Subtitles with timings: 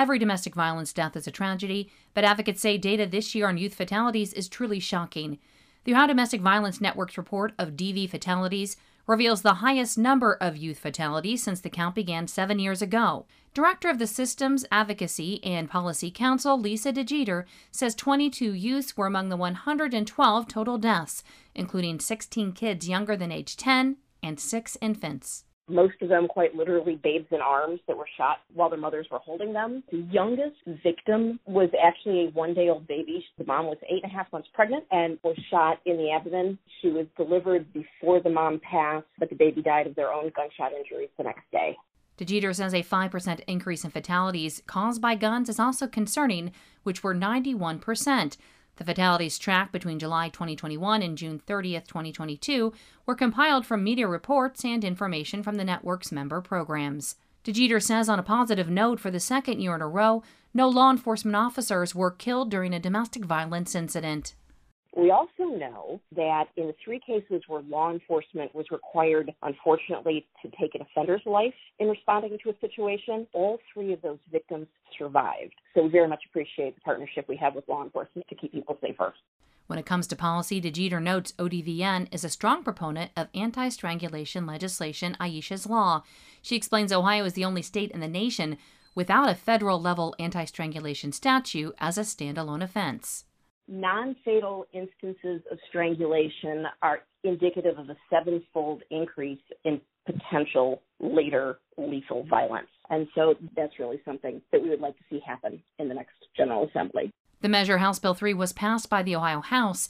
[0.00, 3.74] Every domestic violence death is a tragedy, but advocates say data this year on youth
[3.74, 5.38] fatalities is truly shocking.
[5.84, 10.78] The Ohio Domestic Violence Network's report of DV fatalities reveals the highest number of youth
[10.78, 13.26] fatalities since the count began seven years ago.
[13.52, 19.28] Director of the Systems Advocacy and Policy Council, Lisa DeGeeter, says 22 youths were among
[19.28, 21.22] the 112 total deaths,
[21.54, 26.96] including 16 kids younger than age 10 and six infants most of them quite literally
[26.96, 29.82] babes in arms that were shot while their mothers were holding them.
[29.90, 33.24] The youngest victim was actually a one day old baby.
[33.38, 36.58] The mom was eight and a half months pregnant and was shot in the abdomen.
[36.82, 40.72] She was delivered before the mom passed, but the baby died of their own gunshot
[40.72, 41.76] injuries the next day.
[42.18, 46.52] DeGeeter says a 5% increase in fatalities caused by guns is also concerning,
[46.82, 48.36] which were 91%.
[48.80, 52.72] The fatalities tracked between July 2021 and June 30, 2022,
[53.04, 57.16] were compiled from media reports and information from the network's member programs.
[57.44, 60.22] DeGeeter says, on a positive note, for the second year in a row,
[60.54, 64.34] no law enforcement officers were killed during a domestic violence incident.
[65.00, 70.50] We also know that in the three cases where law enforcement was required, unfortunately, to
[70.60, 74.66] take an offender's life in responding to a situation, all three of those victims
[74.98, 75.54] survived.
[75.74, 78.76] So we very much appreciate the partnership we have with law enforcement to keep people
[78.82, 79.14] safer.
[79.68, 84.44] When it comes to policy, DeGeeter notes ODVN is a strong proponent of anti strangulation
[84.44, 86.02] legislation, Aisha's Law.
[86.42, 88.58] She explains Ohio is the only state in the nation
[88.94, 93.24] without a federal level anti strangulation statute as a standalone offense
[93.70, 102.24] non fatal instances of strangulation are indicative of a sevenfold increase in potential later lethal
[102.28, 102.68] violence.
[102.90, 106.14] And so that's really something that we would like to see happen in the next
[106.36, 107.12] General Assembly.
[107.40, 109.88] The measure, House Bill 3, was passed by the Ohio House.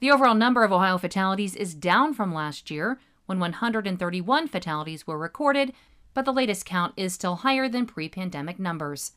[0.00, 5.16] The overall number of Ohio fatalities is down from last year, when 131 fatalities were
[5.16, 5.72] recorded,
[6.14, 9.12] but the latest count is still higher than pre pandemic numbers.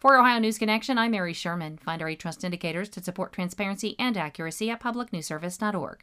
[0.00, 1.76] For Ohio News Connection, I'm Mary Sherman.
[1.76, 6.02] Find our eight trust indicators to support transparency and accuracy at publicnewsservice.org.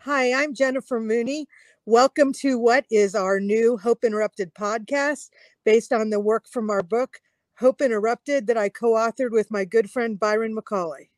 [0.00, 1.46] Hi, I'm Jennifer Mooney.
[1.84, 5.30] Welcome to what is our new Hope Interrupted podcast
[5.64, 7.20] based on the work from our book,
[7.56, 11.10] Hope Interrupted, that I co authored with my good friend Byron McCauley.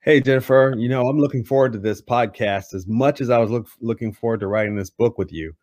[0.00, 3.50] Hey, Jennifer, you know, I'm looking forward to this podcast as much as I was
[3.50, 5.54] look, looking forward to writing this book with you.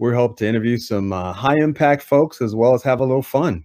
[0.00, 3.22] We hope to interview some uh, high impact folks as well as have a little
[3.22, 3.64] fun.